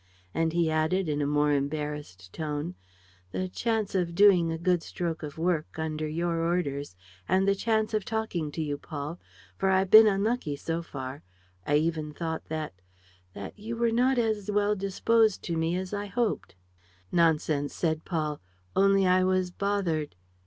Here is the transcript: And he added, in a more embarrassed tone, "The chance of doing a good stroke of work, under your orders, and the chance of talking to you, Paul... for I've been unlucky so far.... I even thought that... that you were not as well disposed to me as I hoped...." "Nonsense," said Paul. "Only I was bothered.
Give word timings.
And 0.33 0.51
he 0.51 0.71
added, 0.71 1.07
in 1.07 1.21
a 1.21 1.27
more 1.27 1.51
embarrassed 1.51 2.33
tone, 2.33 2.73
"The 3.33 3.47
chance 3.47 3.93
of 3.93 4.15
doing 4.15 4.51
a 4.51 4.57
good 4.57 4.81
stroke 4.81 5.21
of 5.21 5.37
work, 5.37 5.77
under 5.77 6.07
your 6.07 6.39
orders, 6.39 6.95
and 7.29 7.47
the 7.47 7.53
chance 7.53 7.93
of 7.93 8.03
talking 8.03 8.49
to 8.53 8.63
you, 8.63 8.79
Paul... 8.79 9.19
for 9.59 9.69
I've 9.69 9.91
been 9.91 10.07
unlucky 10.07 10.55
so 10.55 10.81
far.... 10.81 11.21
I 11.67 11.75
even 11.75 12.15
thought 12.15 12.45
that... 12.45 12.73
that 13.35 13.59
you 13.59 13.77
were 13.77 13.91
not 13.91 14.17
as 14.17 14.49
well 14.49 14.75
disposed 14.75 15.43
to 15.43 15.55
me 15.55 15.75
as 15.75 15.93
I 15.93 16.07
hoped...." 16.07 16.55
"Nonsense," 17.11 17.75
said 17.75 18.03
Paul. 18.03 18.41
"Only 18.75 19.05
I 19.05 19.23
was 19.23 19.51
bothered. 19.51 20.15